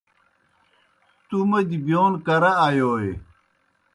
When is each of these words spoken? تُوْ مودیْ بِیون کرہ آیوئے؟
تُوْ 1.27 1.37
مودیْ 1.49 1.77
بِیون 1.85 2.13
کرہ 2.25 2.51
آیوئے؟ 2.67 3.11